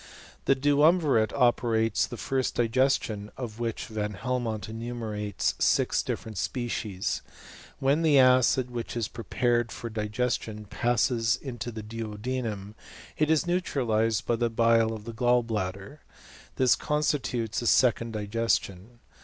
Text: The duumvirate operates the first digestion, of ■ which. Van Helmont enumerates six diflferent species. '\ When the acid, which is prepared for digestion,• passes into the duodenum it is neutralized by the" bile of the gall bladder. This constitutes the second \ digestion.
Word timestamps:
The 0.45 0.55
duumvirate 0.55 1.31
operates 1.33 2.07
the 2.07 2.17
first 2.17 2.55
digestion, 2.55 3.31
of 3.37 3.57
■ 3.57 3.59
which. 3.59 3.85
Van 3.85 4.13
Helmont 4.15 4.67
enumerates 4.67 5.53
six 5.59 6.01
diflferent 6.01 6.37
species. 6.37 7.21
'\ 7.51 7.79
When 7.79 8.01
the 8.01 8.17
acid, 8.17 8.71
which 8.71 8.97
is 8.97 9.07
prepared 9.07 9.71
for 9.71 9.91
digestion,• 9.91 10.65
passes 10.71 11.35
into 11.35 11.71
the 11.71 11.83
duodenum 11.83 12.73
it 13.15 13.29
is 13.29 13.45
neutralized 13.45 14.25
by 14.25 14.37
the" 14.37 14.49
bile 14.65 14.91
of 14.91 15.03
the 15.03 15.13
gall 15.13 15.43
bladder. 15.43 16.01
This 16.55 16.75
constitutes 16.75 17.59
the 17.59 17.67
second 17.67 18.13
\ 18.13 18.13
digestion. 18.13 18.97